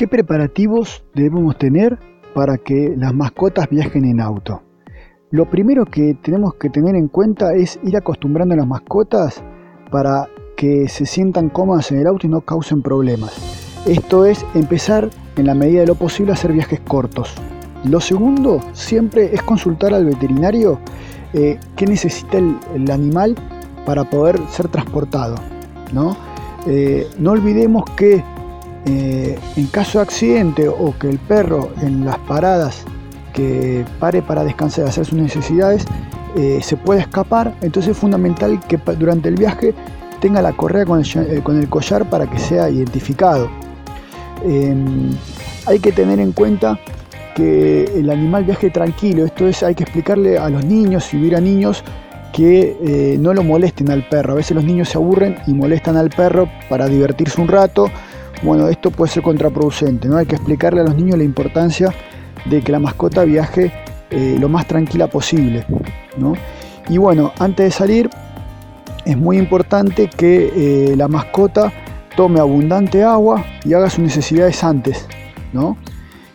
¿Qué 0.00 0.08
preparativos 0.08 1.04
debemos 1.14 1.58
tener 1.58 1.98
para 2.34 2.56
que 2.56 2.94
las 2.96 3.12
mascotas 3.12 3.68
viajen 3.68 4.06
en 4.06 4.22
auto. 4.22 4.62
Lo 5.30 5.50
primero 5.50 5.84
que 5.84 6.14
tenemos 6.22 6.54
que 6.54 6.70
tener 6.70 6.94
en 6.94 7.08
cuenta 7.08 7.52
es 7.52 7.78
ir 7.84 7.98
acostumbrando 7.98 8.54
a 8.54 8.56
las 8.56 8.66
mascotas 8.66 9.44
para 9.90 10.26
que 10.56 10.88
se 10.88 11.04
sientan 11.04 11.50
cómodas 11.50 11.92
en 11.92 11.98
el 11.98 12.06
auto 12.06 12.26
y 12.26 12.30
no 12.30 12.40
causen 12.40 12.80
problemas. 12.80 13.36
Esto 13.86 14.24
es 14.24 14.42
empezar 14.54 15.10
en 15.36 15.44
la 15.44 15.54
medida 15.54 15.80
de 15.80 15.88
lo 15.88 15.96
posible 15.96 16.32
a 16.32 16.34
hacer 16.34 16.54
viajes 16.54 16.80
cortos. 16.80 17.34
Lo 17.84 18.00
segundo 18.00 18.60
siempre 18.72 19.34
es 19.34 19.42
consultar 19.42 19.92
al 19.92 20.06
veterinario 20.06 20.78
eh, 21.34 21.58
qué 21.76 21.84
necesita 21.84 22.38
el, 22.38 22.90
animal 22.90 23.36
para 23.84 24.08
poder 24.08 24.40
ser 24.48 24.68
transportado. 24.68 25.34
¿no? 25.92 26.16
Eh, 26.66 27.06
no 27.18 27.32
olvidemos 27.32 27.84
que 27.98 28.24
eh, 28.86 29.38
en 29.56 29.66
caso 29.66 29.98
de 29.98 30.04
accidente 30.04 30.66
o 30.66 30.94
que 30.98 31.10
el 31.10 31.18
perro 31.18 31.70
en 31.82 32.06
las 32.06 32.16
paradas 32.18 32.84
que 33.34 33.84
pare 33.98 34.22
para 34.22 34.42
descansar 34.42 34.86
y 34.86 34.88
hacer 34.88 35.04
sus 35.04 35.18
necesidades 35.18 35.84
eh, 36.34 36.60
se 36.62 36.76
puede 36.76 37.00
escapar, 37.00 37.54
entonces 37.60 37.92
es 37.92 37.98
fundamental 37.98 38.58
que 38.68 38.78
durante 38.98 39.28
el 39.28 39.34
viaje 39.34 39.74
tenga 40.20 40.40
la 40.40 40.52
correa 40.52 40.86
con 40.86 41.00
el, 41.00 41.06
eh, 41.06 41.42
collar 41.68 42.08
para 42.08 42.28
que 42.28 42.38
sea 42.38 42.70
identificado. 42.70 43.50
Em, 44.44 45.10
hay 45.66 45.78
que 45.78 45.92
tener 45.92 46.18
en 46.18 46.32
cuenta 46.32 46.78
que 47.34 47.84
el 47.84 48.08
animal 48.10 48.44
viaje 48.44 48.70
tranquilo, 48.70 49.26
esto 49.26 49.46
es, 49.46 49.62
hay 49.62 49.74
que 49.74 49.82
explicarle 49.82 50.38
a 50.38 50.48
los 50.48 50.64
niños, 50.64 51.04
si 51.04 51.18
hubiera 51.18 51.40
niños, 51.40 51.84
que 52.32 53.18
no 53.20 53.34
lo 53.34 53.42
molesten 53.42 53.90
al 53.90 54.08
perro. 54.08 54.32
A 54.32 54.36
veces 54.36 54.54
los 54.54 54.64
niños 54.64 54.88
se 54.88 54.98
aburren 54.98 55.36
y 55.48 55.52
molestan 55.52 55.96
al 55.96 56.10
perro 56.10 56.48
para 56.68 56.86
divertirse 56.86 57.40
un 57.40 57.48
rato 57.48 57.90
bueno, 58.42 58.68
esto 58.68 58.90
puede 58.90 59.12
ser 59.12 59.22
contraproducente, 59.22 60.08
¿no? 60.08 60.16
Hay 60.16 60.26
que 60.26 60.36
explicarle 60.36 60.80
a 60.80 60.84
los 60.84 60.96
niños 60.96 61.18
la 61.18 61.24
importancia 61.24 61.92
de 62.46 62.62
que 62.62 62.72
la 62.72 62.78
mascota 62.78 63.24
viaje 63.24 63.72
eh, 64.10 64.36
lo 64.40 64.48
más 64.48 64.66
tranquila 64.66 65.06
posible, 65.08 65.64
Y 66.88 66.98
bueno, 66.98 67.32
antes 67.38 67.66
de 67.66 67.70
salir, 67.70 68.10
es 69.04 69.16
muy 69.16 69.38
importante 69.38 70.08
que 70.08 70.90
eh, 70.92 70.96
la 70.96 71.06
mascota 71.06 71.72
tome 72.16 72.40
abundante 72.40 73.04
agua 73.04 73.44
y 73.64 73.74
haga 73.74 73.88
sus 73.88 74.00
necesidades 74.00 74.64
antes, 74.64 75.06
¿no? 75.52 75.76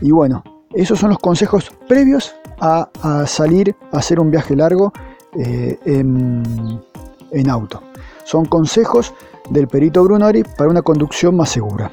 Y 0.00 0.12
bueno, 0.12 0.42
esos 0.72 0.98
son 0.98 1.10
los 1.10 1.18
consejos 1.18 1.70
previos 1.86 2.34
a, 2.60 2.88
salir 3.26 3.74
a 3.92 3.98
hacer 3.98 4.18
un 4.18 4.30
viaje 4.30 4.56
largo 4.56 4.92
eh, 5.38 5.78
en 5.84 7.50
auto. 7.50 7.82
Son 8.24 8.46
consejos 8.46 9.14
del 9.50 9.68
perito 9.68 10.04
Brunori 10.04 10.42
para 10.56 10.70
una 10.70 10.82
conducción 10.82 11.36
más 11.36 11.50
segura. 11.50 11.90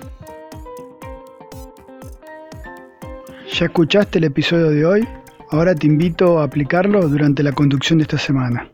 ¿Ya 3.54 3.66
escuchaste 3.66 4.18
el 4.18 4.26
episodio 4.26 4.70
de 4.70 4.86
hoy? 4.86 5.08
Ahora 5.52 5.74
te 5.74 5.88
invito 5.88 6.40
a 6.40 6.44
aplicarlo 6.44 7.08
durante 7.08 7.44
la 7.44 7.54
conducción 7.54 8.00
de 8.00 8.04
esta 8.04 8.18
semana. 8.18 8.70